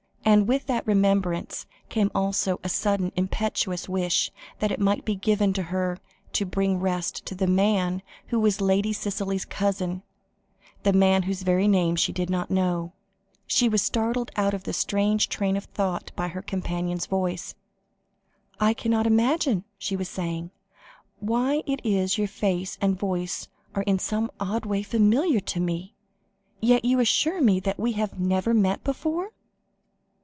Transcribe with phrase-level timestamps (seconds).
[0.23, 5.51] And with that remembrance, came also a sudden impetuous wish that it might be given
[5.53, 5.97] to her
[6.33, 10.03] to bring rest to the man who was Lady Cicely's cousin,
[10.83, 12.93] the man whose very name she did not know.
[13.45, 17.55] She was startled out of the strange train of thought, by her companion's voice.
[18.57, 20.51] "I cannot imagine," she was saying,
[21.19, 25.59] "why it is that your face and voice are in some odd way familiar to
[25.59, 25.93] me,
[26.61, 29.31] and yet you assure me we have never met before?"